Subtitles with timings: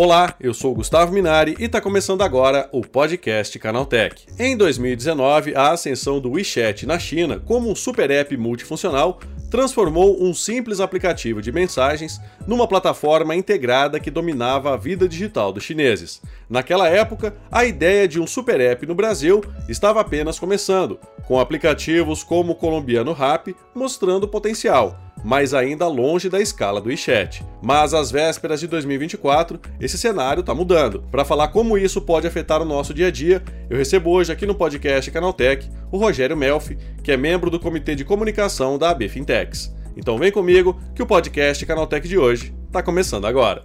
[0.00, 4.26] Olá, eu sou Gustavo Minari e está começando agora o podcast Canaltech.
[4.38, 9.18] Em 2019, a ascensão do WeChat na China como um super app multifuncional
[9.50, 15.64] transformou um simples aplicativo de mensagens numa plataforma integrada que dominava a vida digital dos
[15.64, 16.20] chineses.
[16.48, 22.22] Naquela época, a ideia de um super app no Brasil estava apenas começando, com aplicativos
[22.22, 27.44] como o colombiano Rap mostrando potencial mas ainda longe da escala do WeChat.
[27.62, 31.04] Mas às vésperas de 2024, esse cenário está mudando.
[31.10, 34.46] Para falar como isso pode afetar o nosso dia a dia, eu recebo hoje aqui
[34.46, 39.08] no podcast Canaltech o Rogério Melfi, que é membro do Comitê de Comunicação da AB
[39.08, 39.74] Fintechs.
[39.96, 43.64] Então vem comigo que o podcast Canaltech de hoje está começando agora.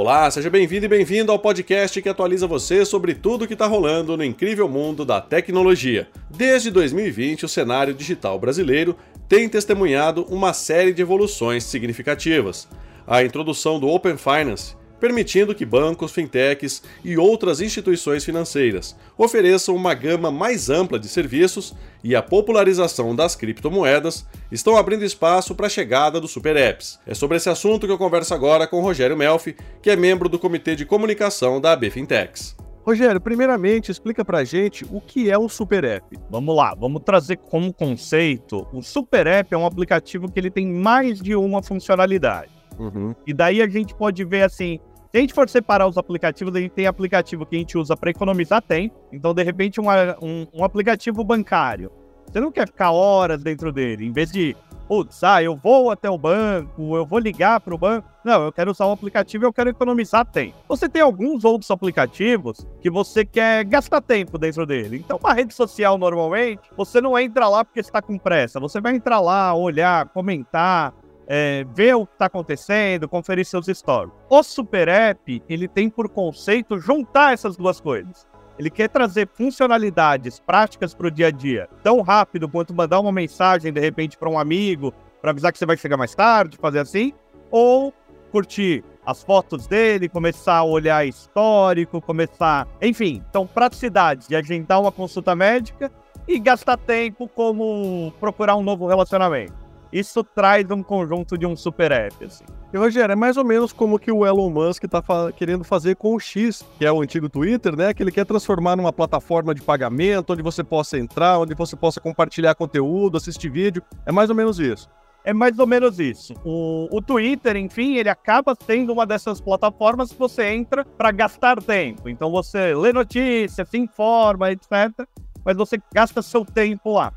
[0.00, 3.66] Olá, seja bem-vindo e bem-vindo ao podcast que atualiza você sobre tudo o que está
[3.66, 6.06] rolando no incrível mundo da tecnologia.
[6.30, 8.94] Desde 2020, o cenário digital brasileiro
[9.28, 12.68] tem testemunhado uma série de evoluções significativas.
[13.08, 19.94] A introdução do Open Finance, permitindo que bancos, fintechs e outras instituições financeiras ofereçam uma
[19.94, 25.70] gama mais ampla de serviços e a popularização das criptomoedas estão abrindo espaço para a
[25.70, 26.98] chegada dos super apps.
[27.06, 30.38] É sobre esse assunto que eu converso agora com Rogério Melfi, que é membro do
[30.38, 32.56] Comitê de Comunicação da AB Fintechs.
[32.88, 36.18] Rogério, primeiramente, explica pra gente o que é o Super App.
[36.30, 38.66] Vamos lá, vamos trazer como conceito.
[38.72, 42.57] O Super App é um aplicativo que ele tem mais de uma funcionalidade.
[42.78, 43.14] Uhum.
[43.26, 46.60] E daí a gente pode ver assim, se a gente for separar os aplicativos, a
[46.60, 48.94] gente tem aplicativo que a gente usa para economizar tempo.
[49.10, 49.86] Então, de repente, um,
[50.20, 51.90] um, um, aplicativo bancário.
[52.26, 54.06] Você não quer ficar horas dentro dele.
[54.06, 54.54] Em vez de,
[54.86, 58.06] putz, ah, eu vou até o banco, eu vou ligar para o banco.
[58.22, 60.56] Não, eu quero usar um aplicativo e eu quero economizar tempo.
[60.68, 64.98] Você tem alguns outros aplicativos que você quer gastar tempo dentro dele.
[64.98, 68.60] Então, uma rede social, normalmente, você não entra lá porque está com pressa.
[68.60, 70.92] Você vai entrar lá, olhar, comentar,
[71.28, 74.12] é, ver o que está acontecendo, conferir seus stories.
[74.30, 78.26] O Super App, ele tem por conceito juntar essas duas coisas.
[78.58, 83.12] Ele quer trazer funcionalidades práticas para o dia a dia, tão rápido quanto mandar uma
[83.12, 86.80] mensagem de repente para um amigo, para avisar que você vai chegar mais tarde, fazer
[86.80, 87.12] assim,
[87.50, 87.92] ou
[88.32, 94.92] curtir as fotos dele, começar a olhar histórico, começar, enfim, então praticidades de agendar uma
[94.92, 95.90] consulta médica
[96.26, 99.57] e gastar tempo como procurar um novo relacionamento.
[99.92, 102.44] Isso traz um conjunto de um super app, assim.
[102.72, 105.96] E Rogério, é mais ou menos como que o Elon Musk está fa querendo fazer
[105.96, 107.94] com o X, que é o antigo Twitter, né?
[107.94, 111.98] Que ele quer transformar numa plataforma de pagamento, onde você possa entrar, onde você possa
[111.98, 113.82] compartilhar conteúdo, assistir vídeo.
[114.04, 114.90] É mais ou menos isso.
[115.24, 116.34] É mais ou menos isso.
[116.44, 121.62] O, o Twitter, enfim, ele acaba sendo uma dessas plataformas que você entra para gastar
[121.62, 122.08] tempo.
[122.08, 125.06] Então você lê notícias, se informa, etc.
[125.42, 127.12] Mas você gasta seu tempo lá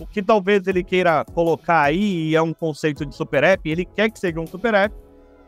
[0.00, 3.84] o que talvez ele queira colocar aí, e é um conceito de super app, ele
[3.84, 4.94] quer que seja um super app,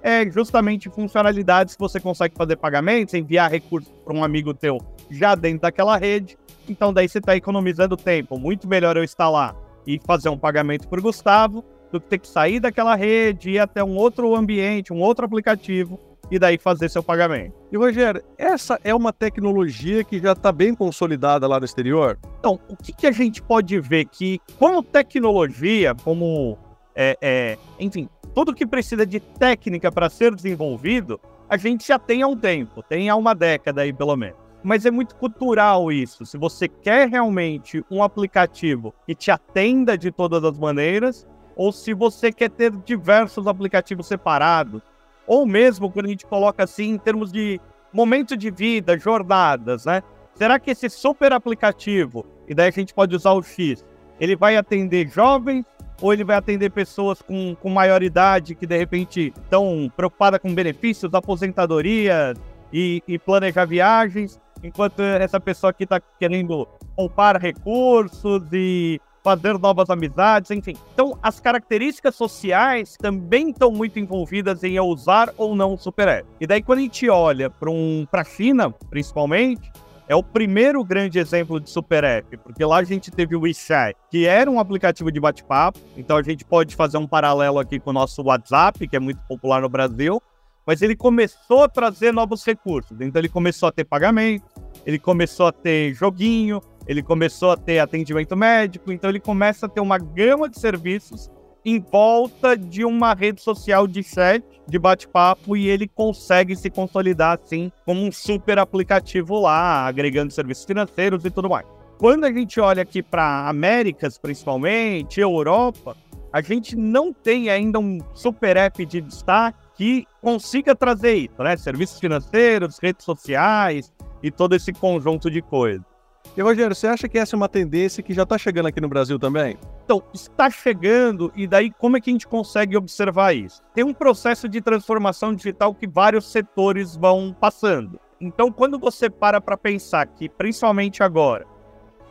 [0.03, 4.79] é justamente funcionalidades que você consegue fazer pagamentos, enviar recursos para um amigo teu
[5.11, 6.39] já dentro daquela rede.
[6.69, 8.39] Então daí você está economizando tempo.
[8.39, 12.61] Muito melhor eu instalar e fazer um pagamento por Gustavo do que ter que sair
[12.61, 15.99] daquela rede, ir até um outro ambiente, um outro aplicativo
[16.31, 17.55] e daí fazer seu pagamento.
[17.71, 22.19] E Rogério, essa é uma tecnologia que já está bem consolidada lá no exterior?
[22.39, 26.59] Então, o que, que, a gente pode ver que, como tecnologia, como,
[26.95, 32.23] é, é, enfim, tudo que precisa de técnica para ser desenvolvido, a gente já tem
[32.23, 34.37] há um tempo, tem há uma década aí pelo menos.
[34.63, 36.27] Mas é muito cultural isso.
[36.27, 41.95] Se você quer realmente um aplicativo que te atenda de todas as maneiras, ou se
[41.95, 44.83] você quer ter diversos aplicativos separados,
[45.27, 47.61] ou mesmo quando a gente coloca assim em termos de
[47.93, 50.03] momento de vida, jornadas, né?
[50.35, 53.85] Será que esse super aplicativo, e daí a gente pode usar o X,
[54.21, 55.65] ele vai atender jovens
[56.01, 60.55] ou ele vai atender pessoas com, com maior idade que de repente estão preocupadas com
[60.55, 62.35] benefícios, aposentadoria
[62.73, 69.91] e, e planejar viagens, enquanto essa pessoa aqui está querendo poupar recursos e fazer novas
[69.91, 70.77] amizades, enfim.
[70.95, 76.29] Então, as características sociais também estão muito envolvidas em usar ou não o super app.
[76.41, 79.69] E daí, quando a gente olha para um, a China, principalmente,
[80.07, 83.97] é o primeiro grande exemplo de super app, porque lá a gente teve o WeChat,
[84.09, 87.91] que era um aplicativo de bate-papo, então a gente pode fazer um paralelo aqui com
[87.91, 90.23] o nosso WhatsApp, que é muito popular no Brasil,
[90.65, 92.97] mas ele começou a trazer novos recursos.
[93.01, 94.45] Então ele começou a ter pagamento,
[94.85, 99.69] ele começou a ter joguinho, ele começou a ter atendimento médico, então ele começa a
[99.69, 101.31] ter uma gama de serviços
[101.65, 107.41] em volta de uma rede social de chat, de bate-papo, e ele consegue se consolidar
[107.43, 111.67] assim como um super aplicativo lá, agregando serviços financeiros e tudo mais.
[111.99, 115.97] quando a gente olha aqui para Américas, principalmente, Europa,
[116.33, 121.57] a gente não tem ainda um super app de destaque que consiga trazer isso, né?
[121.57, 123.93] Serviços financeiros, redes sociais
[124.23, 125.96] e todo esse conjunto de coisas.
[126.35, 128.89] E Rogério, você acha que essa é uma tendência que já está chegando aqui no
[128.89, 129.59] Brasil também?
[129.85, 133.63] Então, está chegando, e daí como é que a gente consegue observar isso?
[133.75, 137.99] Tem um processo de transformação digital que vários setores vão passando.
[138.21, 141.47] Então, quando você para para pensar que, principalmente agora,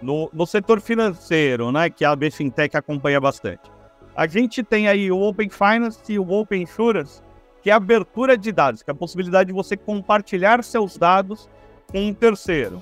[0.02, 3.72] no, no setor financeiro, né, que a BFintech acompanha bastante,
[4.16, 7.22] a gente tem aí o Open Finance e o Open Insurance,
[7.62, 11.50] que é a abertura de dados, que é a possibilidade de você compartilhar seus dados
[11.92, 12.82] com um terceiro.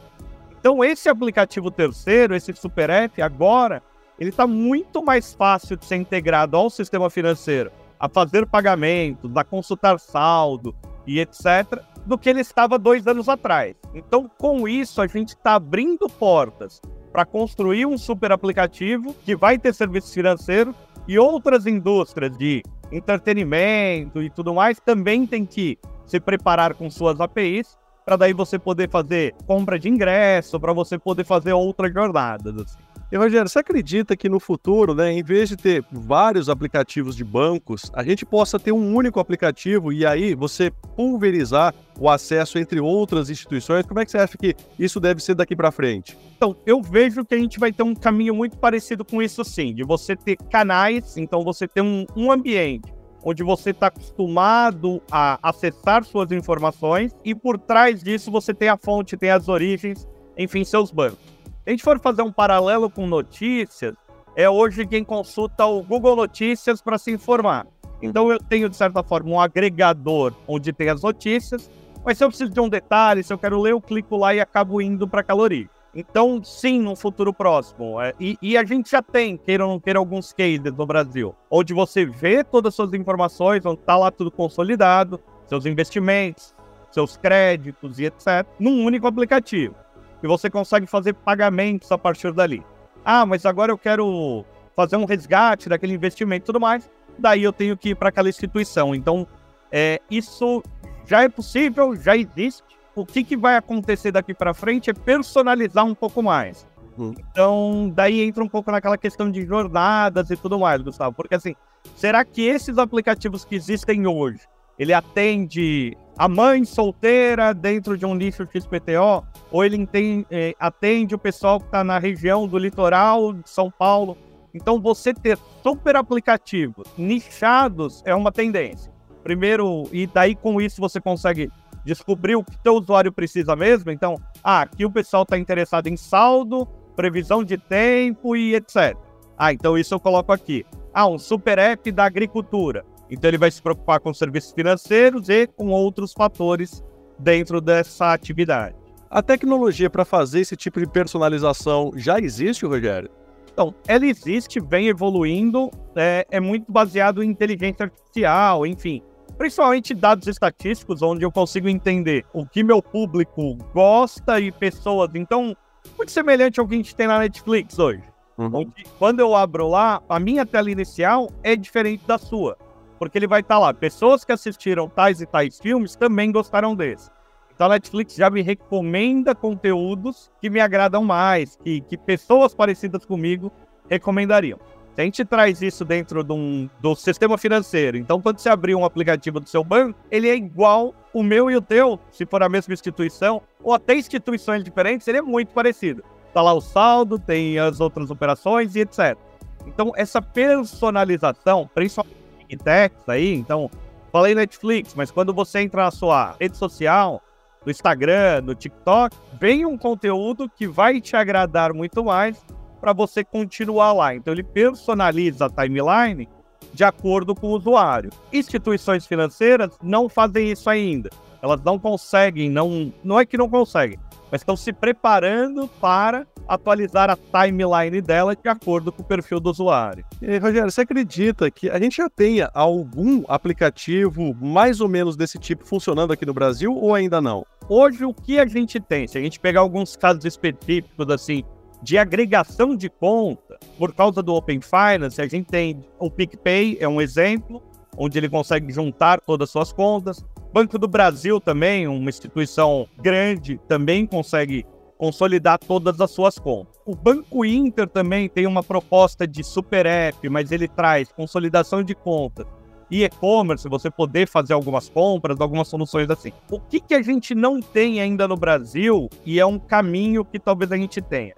[0.63, 3.83] Então, esse aplicativo terceiro, esse Super App, agora,
[4.17, 7.69] ele está muito mais fácil de ser integrado ao sistema financeiro,
[7.99, 10.73] a fazer pagamentos, a consultar saldo
[11.05, 13.75] e etc., do que ele estava dois anos atrás.
[13.93, 16.81] Então, com isso, a gente está abrindo portas
[17.11, 20.73] para construir um super aplicativo que vai ter serviços financeiros
[21.05, 27.19] e outras indústrias de entretenimento e tudo mais também tem que se preparar com suas
[27.19, 32.55] APIs para daí você poder fazer compra de ingresso, para você poder fazer outras jornadas.
[32.57, 32.77] Assim.
[33.13, 37.23] E Rogério, você acredita que no futuro, né, em vez de ter vários aplicativos de
[37.23, 42.79] bancos, a gente possa ter um único aplicativo e aí você pulverizar o acesso entre
[42.79, 43.85] outras instituições?
[43.85, 46.17] Como é que você acha que isso deve ser daqui para frente?
[46.35, 49.75] Então, eu vejo que a gente vai ter um caminho muito parecido com isso sim,
[49.75, 52.91] de você ter canais, então você ter um, um ambiente
[53.23, 58.77] onde você está acostumado a acessar suas informações e por trás disso você tem a
[58.77, 61.19] fonte, tem as origens, enfim, seus bancos.
[61.45, 63.95] Se a gente for fazer um paralelo com notícias,
[64.35, 67.65] é hoje quem consulta o Google Notícias para se informar.
[68.01, 71.71] Então eu tenho, de certa forma, um agregador onde tem as notícias,
[72.03, 74.41] mas se eu preciso de um detalhe, se eu quero ler, eu clico lá e
[74.41, 75.69] acabo indo para aquela origem.
[75.95, 78.01] Então, sim, no futuro próximo.
[78.01, 81.35] É, e, e, a gente já tem, queira ou não queira, alguns cases no Brasil,
[81.51, 86.53] onde você vê todas as suas informações, onde está lá tudo consolidado, seus investimentos,
[86.91, 89.75] seus créditos e etc., num único aplicativo.
[90.21, 92.63] E você consegue fazer pagamentos a partir dali.
[93.05, 96.89] Ah, mas agora eu quero fazer um resgate daquele investimento e tudo mais.
[97.19, 98.95] Daí eu tenho que ir para aquela instituição.
[98.95, 99.27] Então,
[99.71, 100.63] é, isso
[101.05, 102.63] já é possível, já existe
[102.95, 106.67] o que, que vai acontecer daqui para frente é personalizar um pouco mais.
[106.97, 107.13] Uhum.
[107.31, 111.15] Então, daí entra um pouco naquela questão de jornadas e tudo mais, Gustavo.
[111.15, 111.55] Porque assim,
[111.95, 114.41] será que esses aplicativos que existem hoje,
[114.77, 119.25] ele atende a mãe solteira dentro de um nicho XPTO?
[119.51, 123.71] Ou ele entende, eh, atende o pessoal que está na região do litoral de São
[123.71, 124.17] Paulo?
[124.53, 128.93] Então, você ter super aplicativos nichados é uma tendência.
[129.23, 131.49] Primeiro, e daí com isso você consegue
[131.85, 133.91] descobrir o que o usuário precisa mesmo.
[133.91, 136.65] Então, ah, aqui o pessoal está interessado em saldo,
[136.95, 138.97] previsão de tempo e etc.
[139.37, 140.65] Ah, então isso eu coloco aqui.
[140.93, 142.85] Ah, um super app da agricultura.
[143.09, 146.83] Então ele vai se preocupar com serviços financeiros e com outros fatores
[147.19, 148.75] dentro dessa atividade.
[149.09, 153.09] A tecnologia para fazer esse tipo de personalização já existe, Rogério?
[153.51, 159.03] Então, ela existe, vem evoluindo, é, é muito baseado em inteligência artificial, enfim
[159.37, 165.11] principalmente dados estatísticos, onde eu consigo entender o que meu público gosta e pessoas.
[165.15, 165.55] Então,
[165.97, 168.03] muito semelhante ao que a gente tem na Netflix hoje.
[168.37, 168.49] Uhum.
[168.53, 172.57] Onde, quando eu abro lá, a minha tela inicial é diferente da sua.
[172.97, 176.75] Porque ele vai estar tá lá, pessoas que assistiram tais e tais filmes também gostaram
[176.75, 177.11] desse.
[177.53, 183.05] Então a Netflix já me recomenda conteúdos que me agradam mais, que, que pessoas parecidas
[183.05, 183.51] comigo
[183.89, 184.59] recomendariam.
[184.95, 188.75] Se a gente traz isso dentro de um, do sistema financeiro, então quando você abrir
[188.75, 192.43] um aplicativo do seu banco, ele é igual o meu e o teu, se for
[192.43, 196.03] a mesma instituição, ou até instituições diferentes, ele é muito parecido.
[196.31, 199.17] Tá lá o saldo, tem as outras operações e etc.
[199.65, 202.17] Então, essa personalização, principalmente
[202.49, 203.71] em techs aí, então,
[204.11, 207.21] falei Netflix, mas quando você entra na sua rede social,
[207.65, 212.43] no Instagram, no TikTok, vem um conteúdo que vai te agradar muito mais
[212.83, 214.13] para você continuar lá.
[214.13, 216.27] Então ele personaliza a timeline
[216.73, 218.09] de acordo com o usuário.
[218.33, 221.09] Instituições financeiras não fazem isso ainda.
[221.41, 223.97] Elas não conseguem, não, não é que não conseguem,
[224.29, 229.49] mas estão se preparando para atualizar a timeline dela de acordo com o perfil do
[229.49, 230.03] usuário.
[230.21, 235.39] E, Rogério, você acredita que a gente já tenha algum aplicativo mais ou menos desse
[235.39, 237.45] tipo funcionando aqui no Brasil ou ainda não?
[237.69, 239.07] Hoje, o que a gente tem?
[239.07, 241.45] Se a gente pegar alguns casos específicos, assim,
[241.83, 246.87] de agregação de conta, por causa do Open Finance, a gente tem o PicPay, é
[246.87, 247.61] um exemplo,
[247.97, 250.25] onde ele consegue juntar todas as suas contas.
[250.53, 254.65] Banco do Brasil também, uma instituição grande, também consegue
[254.97, 256.73] consolidar todas as suas contas.
[256.85, 261.93] O Banco Inter também tem uma proposta de super app, mas ele traz consolidação de
[261.93, 262.45] contas
[262.89, 266.31] e e-commerce, você poder fazer algumas compras, algumas soluções assim.
[266.49, 270.39] O que, que a gente não tem ainda no Brasil e é um caminho que
[270.39, 271.33] talvez a gente tenha?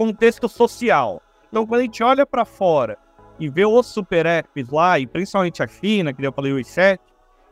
[0.00, 1.20] Contexto social.
[1.50, 2.96] Então, quando a gente olha para fora
[3.38, 6.98] e vê os super apps lá, e principalmente a China, que eu falei o i7,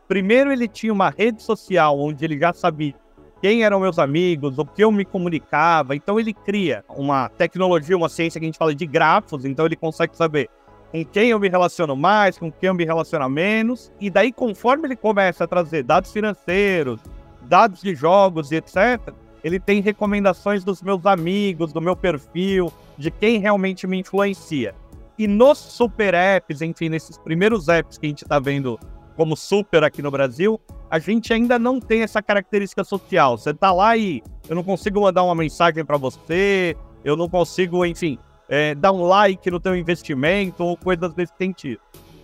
[0.07, 2.95] primeiro ele tinha uma rede social onde ele já sabia
[3.39, 5.95] quem eram meus amigos, o que eu me comunicava.
[5.95, 9.75] Então ele cria uma tecnologia, uma ciência que a gente fala de grafos, então ele
[9.75, 10.49] consegue saber
[10.91, 13.91] com quem eu me relaciono mais, com quem eu me relaciono menos.
[14.01, 16.99] E daí, conforme ele começa a trazer dados financeiros,
[17.43, 23.09] dados de jogos e etc., ele tem recomendações dos meus amigos, do meu perfil, de
[23.11, 24.75] quem realmente me influencia.
[25.17, 28.79] E nos super apps, enfim, nesses primeiros apps que a gente está vendo
[29.15, 33.37] como super aqui no Brasil, a gente ainda não tem essa característica social.
[33.37, 37.85] Você tá lá e eu não consigo mandar uma mensagem para você, eu não consigo,
[37.85, 38.17] enfim,
[38.47, 41.81] é, dar um like no teu investimento ou coisas desse sentido.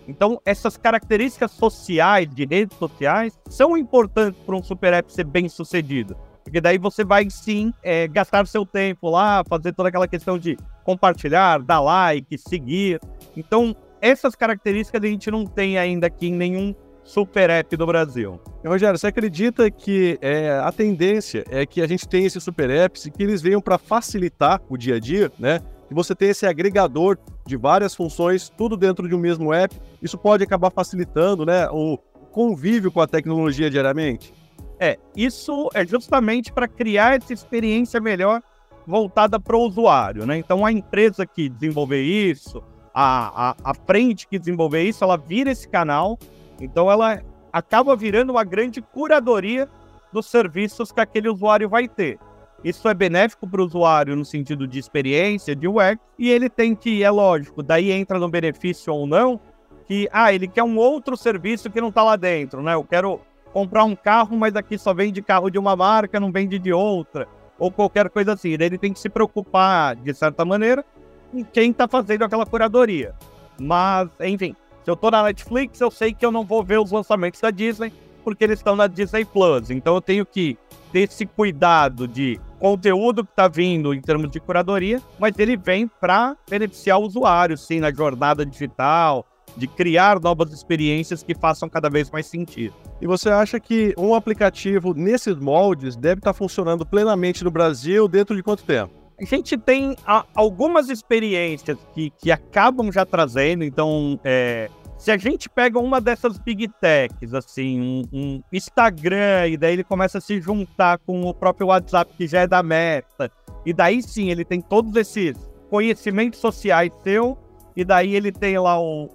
[0.08, 5.48] Então, essas características sociais, de redes sociais, são importantes para um super app ser bem
[5.48, 6.16] sucedido.
[6.46, 10.56] Porque daí você vai sim é, gastar seu tempo lá, fazer toda aquela questão de
[10.84, 13.00] compartilhar, dar like, seguir.
[13.36, 16.72] Então, essas características a gente não tem ainda aqui em nenhum
[17.02, 18.40] super app do Brasil.
[18.64, 23.06] Rogério, você acredita que é, a tendência é que a gente tenha esses super apps
[23.06, 25.58] e que eles venham para facilitar o dia a dia, né?
[25.88, 29.76] Que você tem esse agregador de várias funções, tudo dentro de um mesmo app.
[30.00, 31.98] Isso pode acabar facilitando, né, o
[32.30, 34.32] convívio com a tecnologia diariamente?
[34.78, 38.42] É, isso é justamente para criar essa experiência melhor
[38.86, 40.38] voltada para o usuário, né?
[40.38, 42.62] Então a empresa que desenvolver isso,
[42.94, 46.18] a, a, a frente que desenvolver isso, ela vira esse canal
[46.60, 49.68] então ela acaba virando uma grande curadoria
[50.12, 52.18] dos serviços que aquele usuário vai ter.
[52.64, 56.74] Isso é benéfico para o usuário no sentido de experiência, de UX, e ele tem
[56.74, 59.38] que, é lógico, daí entra no benefício ou não,
[59.86, 62.74] que, ah, ele quer um outro serviço que não está lá dentro, né?
[62.74, 63.20] Eu quero
[63.56, 67.26] comprar um carro, mas aqui só vende carro de uma marca, não vende de outra,
[67.58, 68.50] ou qualquer coisa assim.
[68.50, 70.84] Ele tem que se preocupar, de certa maneira,
[71.32, 73.14] em quem está fazendo aquela curadoria.
[73.58, 76.92] Mas, enfim, se eu tô na Netflix, eu sei que eu não vou ver os
[76.92, 77.90] lançamentos da Disney,
[78.22, 79.70] porque eles estão na Disney Plus.
[79.70, 80.58] Então eu tenho que
[80.92, 85.88] ter esse cuidado de conteúdo que está vindo em termos de curadoria, mas ele vem
[85.88, 89.24] para beneficiar o usuário, sim, na jornada digital,
[89.56, 92.74] de criar novas experiências que façam cada vez mais sentido.
[93.00, 98.36] E você acha que um aplicativo nesses moldes deve estar funcionando plenamente no Brasil dentro
[98.36, 99.06] de quanto tempo?
[99.18, 105.16] a gente tem a, algumas experiências que, que acabam já trazendo, então é, se a
[105.16, 110.20] gente pega uma dessas big techs, assim, um, um, Instagram, e daí ele começa a
[110.20, 113.30] se juntar com o próprio WhatsApp, que já é da Meta,
[113.64, 115.36] e daí sim ele tem todos esses
[115.70, 117.38] conhecimentos sociais seu,
[117.74, 119.08] e daí ele tem lá o,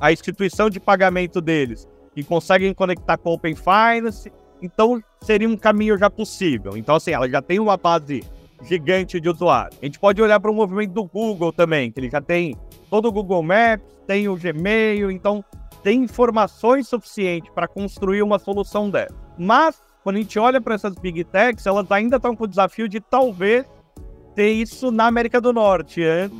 [0.00, 5.98] a instituição de pagamento deles, que conseguem conectar com Open Finance, então seria um caminho
[5.98, 6.76] já possível.
[6.76, 8.24] Então, assim, ela já tem uma base
[8.62, 9.76] gigante de usuário.
[9.80, 12.56] A gente pode olhar para o movimento do Google também, que ele já tem
[12.88, 15.44] todo o Google Maps, tem o Gmail, então
[15.82, 19.14] tem informações suficientes para construir uma solução dessa.
[19.38, 22.88] Mas, quando a gente olha para essas big techs, elas ainda estão com o desafio
[22.88, 23.64] de talvez
[24.34, 26.38] ter isso na América do Norte, antes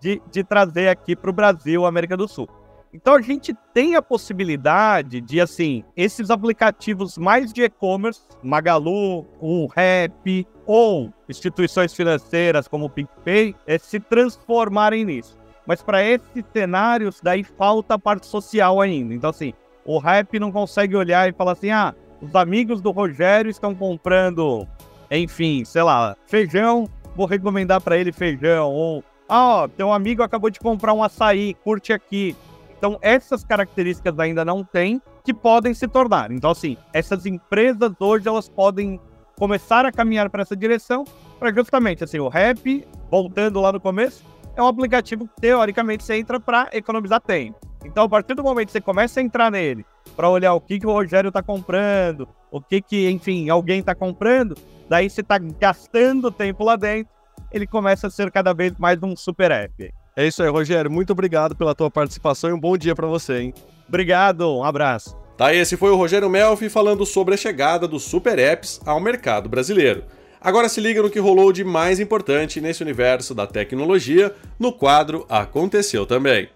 [0.00, 2.48] de, de trazer aqui para o Brasil, América do Sul.
[2.92, 9.66] Então a gente tem a possibilidade de, assim, esses aplicativos mais de e-commerce, Magalu, o
[9.66, 15.36] Rap, ou instituições financeiras como o PicPay, é, se transformarem nisso.
[15.66, 19.12] Mas para esses cenários, daí falta a parte social ainda.
[19.12, 19.52] Então, assim,
[19.84, 24.66] o Rap não consegue olhar e falar assim, ah, os amigos do Rogério estão comprando,
[25.10, 30.48] enfim, sei lá, feijão, vou recomendar para ele feijão, ou, ah, ó, teu amigo acabou
[30.48, 32.34] de comprar um açaí, curte aqui.
[32.78, 36.30] Então, essas características ainda não tem que podem se tornar.
[36.30, 39.00] Então, assim, essas empresas hoje elas podem
[39.36, 41.04] começar a caminhar para essa direção,
[41.38, 44.24] para justamente assim, o Rap, voltando lá no começo,
[44.56, 47.58] é um aplicativo que teoricamente você entra para economizar tempo.
[47.84, 49.84] Então, a partir do momento que você começa a entrar nele,
[50.16, 53.94] para olhar o que, que o Rogério está comprando, o que, que, enfim, alguém está
[53.94, 54.56] comprando,
[54.88, 57.12] daí você está gastando tempo lá dentro,
[57.52, 59.94] ele começa a ser cada vez mais um super app.
[60.18, 60.90] É isso aí, Rogério.
[60.90, 63.54] Muito obrigado pela tua participação e um bom dia para você, hein?
[63.88, 65.16] Obrigado, um abraço.
[65.36, 69.48] Tá, esse foi o Rogério Melfi falando sobre a chegada dos super apps ao mercado
[69.48, 70.02] brasileiro.
[70.40, 75.24] Agora se liga no que rolou de mais importante nesse universo da tecnologia no quadro
[75.28, 76.48] Aconteceu Também.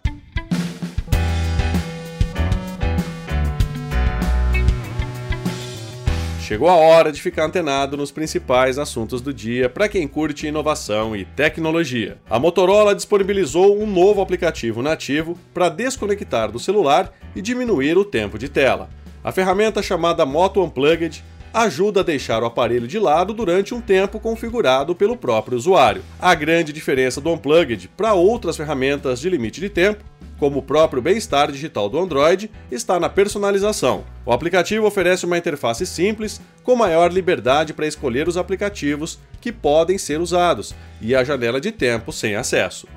[6.53, 11.17] Chegou a hora de ficar antenado nos principais assuntos do dia para quem curte inovação
[11.17, 12.19] e tecnologia.
[12.29, 18.39] A Motorola disponibilizou um novo aplicativo nativo para desconectar do celular e diminuir o tempo
[18.39, 18.91] de tela.
[19.25, 24.21] A ferramenta chamada Moto Unplugged ajuda a deixar o aparelho de lado durante um tempo
[24.21, 26.03] configurado pelo próprio usuário.
[26.21, 30.05] A grande diferença do Unplugged para outras ferramentas de limite de tempo
[30.43, 34.03] como o próprio bem-estar digital do Android, está na personalização.
[34.27, 39.97] O aplicativo oferece uma interface simples, com maior liberdade para escolher os aplicativos que podem
[39.99, 42.89] ser usados e a janela de tempo sem acesso.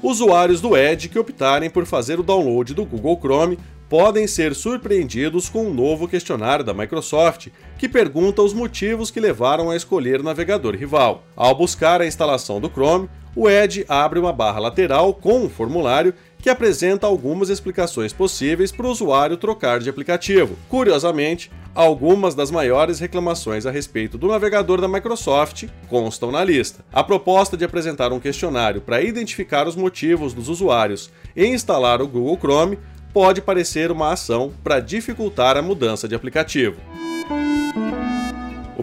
[0.00, 5.48] Usuários do Edge que optarem por fazer o download do Google Chrome podem ser surpreendidos
[5.48, 10.76] com um novo questionário da Microsoft que pergunta os motivos que levaram a escolher navegador
[10.76, 11.24] rival.
[11.34, 16.14] Ao buscar a instalação do Chrome, o Edge abre uma barra lateral com um formulário
[16.40, 20.56] que apresenta algumas explicações possíveis para o usuário trocar de aplicativo.
[20.68, 26.82] Curiosamente, algumas das maiores reclamações a respeito do navegador da Microsoft constam na lista.
[26.90, 32.08] A proposta de apresentar um questionário para identificar os motivos dos usuários e instalar o
[32.08, 32.78] Google Chrome
[33.12, 36.76] pode parecer uma ação para dificultar a mudança de aplicativo.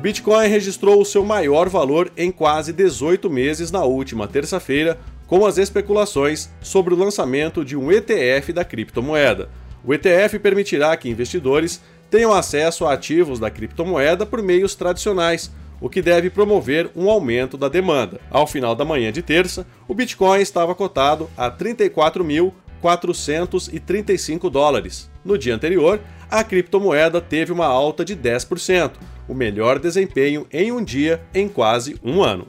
[0.03, 5.57] Bitcoin registrou o seu maior valor em quase 18 meses na última terça-feira, com as
[5.57, 9.47] especulações sobre o lançamento de um ETF da criptomoeda.
[9.81, 11.81] O ETF permitirá que investidores
[12.11, 17.55] tenham acesso a ativos da criptomoeda por meios tradicionais, o que deve promover um aumento
[17.57, 18.19] da demanda.
[18.29, 21.49] Ao final da manhã de terça, o Bitcoin estava cotado a
[22.83, 25.09] 34.435 dólares.
[25.23, 28.91] No dia anterior, a criptomoeda teve uma alta de 10%,
[29.27, 32.47] o melhor desempenho em um dia em quase um ano.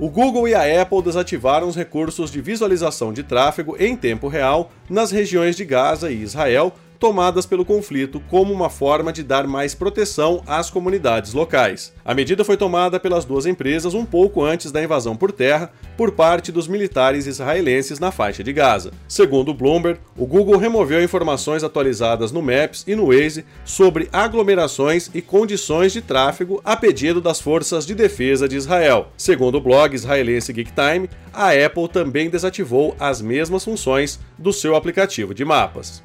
[0.00, 4.72] O Google e a Apple desativaram os recursos de visualização de tráfego em tempo real
[4.90, 9.74] nas regiões de Gaza e Israel tomadas pelo conflito como uma forma de dar mais
[9.74, 11.92] proteção às comunidades locais.
[12.04, 16.12] A medida foi tomada pelas duas empresas um pouco antes da invasão por terra por
[16.12, 18.92] parte dos militares israelenses na faixa de Gaza.
[19.08, 25.10] Segundo o Bloomberg, o Google removeu informações atualizadas no Maps e no Waze sobre aglomerações
[25.12, 29.08] e condições de tráfego a pedido das forças de defesa de Israel.
[29.16, 35.34] Segundo o blog israelense GeekTime, a Apple também desativou as mesmas funções do seu aplicativo
[35.34, 36.00] de mapas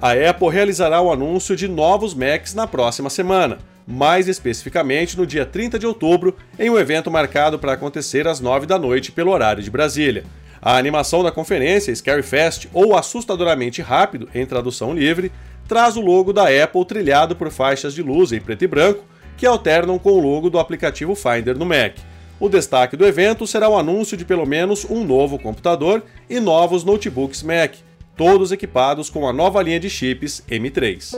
[0.00, 5.44] a Apple realizará o anúncio de novos Macs na próxima semana, mais especificamente no dia
[5.44, 9.62] 30 de outubro, em um evento marcado para acontecer às 9 da noite pelo horário
[9.62, 10.24] de Brasília.
[10.62, 15.30] A animação da conferência, Scary Fast ou Assustadoramente Rápido, em tradução livre,
[15.68, 19.04] traz o logo da Apple trilhado por faixas de luz em preto e branco
[19.36, 21.96] que alternam com o logo do aplicativo Finder no Mac.
[22.38, 26.84] O destaque do evento será o anúncio de pelo menos um novo computador e novos
[26.84, 27.74] notebooks Mac,
[28.20, 31.16] todos equipados com a nova linha de chips M3.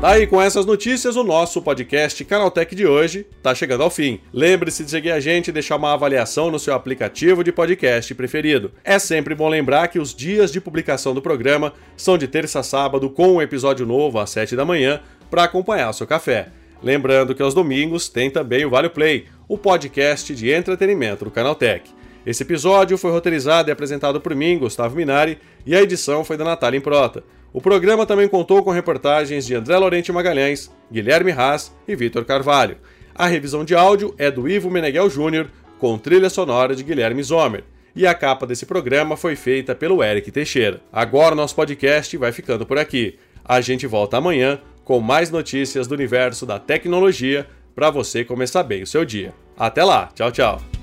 [0.00, 4.20] Tá aí com essas notícias, o nosso podcast Canaltech de hoje tá chegando ao fim.
[4.32, 8.72] Lembre-se de seguir a gente e deixar uma avaliação no seu aplicativo de podcast preferido.
[8.82, 12.62] É sempre bom lembrar que os dias de publicação do programa são de terça a
[12.62, 16.48] sábado, com um episódio novo às 7 da manhã, para acompanhar o seu café.
[16.82, 21.90] Lembrando que aos domingos tem também o Vale Play, o podcast de entretenimento do Canaltech.
[22.26, 26.44] Esse episódio foi roteirizado e apresentado por mim, Gustavo Minari, e a edição foi da
[26.44, 27.22] Natália Improta.
[27.52, 32.78] O programa também contou com reportagens de André Lorente Magalhães, Guilherme Haas e Vitor Carvalho.
[33.14, 37.64] A revisão de áudio é do Ivo Meneghel Júnior, com trilha sonora de Guilherme Zomer.
[37.94, 40.80] E a capa desse programa foi feita pelo Eric Teixeira.
[40.90, 43.18] Agora nosso podcast vai ficando por aqui.
[43.44, 44.58] A gente volta amanhã
[44.92, 49.32] com mais notícias do universo da tecnologia para você começar bem o seu dia.
[49.56, 50.81] Até lá, tchau, tchau.